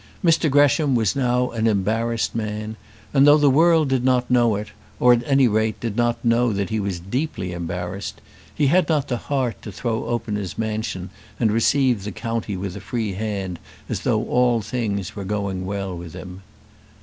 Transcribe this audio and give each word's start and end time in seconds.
Mr 0.25 0.49
Gresham 0.49 0.95
was 0.95 1.15
now 1.15 1.51
an 1.51 1.67
embarrassed 1.67 2.33
man, 2.33 2.75
and 3.13 3.27
though 3.27 3.37
the 3.37 3.51
world 3.51 3.87
did 3.89 4.03
not 4.03 4.31
know 4.31 4.55
it, 4.55 4.69
or, 4.99 5.13
at 5.13 5.21
any 5.27 5.47
rate, 5.47 5.79
did 5.79 5.95
not 5.95 6.25
know 6.25 6.51
that 6.51 6.71
he 6.71 6.79
was 6.79 6.99
deeply 6.99 7.51
embarrassed, 7.53 8.19
he 8.55 8.65
had 8.65 8.89
not 8.89 9.07
the 9.09 9.17
heart 9.17 9.61
to 9.61 9.71
throw 9.71 10.05
open 10.05 10.37
his 10.37 10.57
mansion 10.57 11.11
and 11.39 11.51
receive 11.51 12.03
the 12.03 12.11
county 12.11 12.57
with 12.57 12.75
a 12.75 12.81
free 12.81 13.13
hand 13.13 13.59
as 13.87 13.99
though 13.99 14.23
all 14.27 14.59
things 14.59 15.15
were 15.15 15.23
going 15.23 15.67
well 15.67 15.95
with 15.95 16.13
him. 16.13 16.41